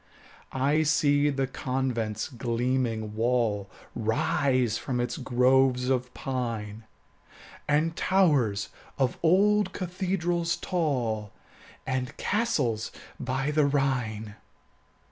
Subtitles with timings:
[0.51, 6.85] I see the convent's gleaming wall Rise from its groves of pine,
[7.67, 11.33] And towers of old cathedrals tall,
[11.85, 14.37] And castles by the Rhine.